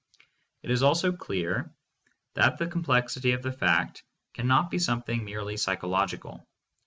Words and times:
It 0.63 0.71
is 0.71 0.81
also 0.81 1.11
clear 1.11 1.71
that 2.33 2.57
the 2.57 2.65
complexity 2.65 3.33
of 3.33 3.43
the 3.43 3.51
fact 3.51 4.01
can 4.33 4.47
not 4.47 4.71
be 4.71 4.79
something 4.79 5.23
merely 5.25 5.57
psychological. 5.57 6.43